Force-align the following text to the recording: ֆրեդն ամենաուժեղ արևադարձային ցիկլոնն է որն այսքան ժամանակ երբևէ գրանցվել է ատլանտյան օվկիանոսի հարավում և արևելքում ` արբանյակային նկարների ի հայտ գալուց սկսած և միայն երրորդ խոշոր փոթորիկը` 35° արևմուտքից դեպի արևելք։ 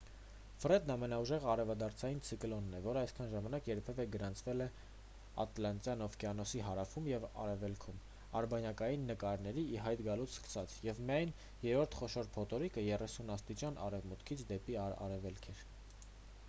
ֆրեդն 0.61 0.91
ամենաուժեղ 0.91 1.43
արևադարձային 1.53 2.21
ցիկլոնն 2.27 2.77
է 2.77 2.79
որն 2.85 2.99
այսքան 3.01 3.27
ժամանակ 3.33 3.67
երբևէ 3.71 4.05
գրանցվել 4.15 4.63
է 4.63 4.67
ատլանտյան 5.43 6.01
օվկիանոսի 6.05 6.63
հարավում 6.69 7.09
և 7.11 7.27
արևելքում 7.43 7.99
` 8.03 8.05
արբանյակային 8.41 9.03
նկարների 9.11 9.65
ի 9.77 9.81
հայտ 9.89 10.01
գալուց 10.09 10.37
սկսած 10.39 10.77
և 10.89 11.01
միայն 11.11 11.35
երրորդ 11.67 11.99
խոշոր 12.01 12.31
փոթորիկը` 12.39 12.87
35° 12.89 13.81
արևմուտքից 13.89 14.45
դեպի 14.53 14.79
արևելք։ 14.87 15.51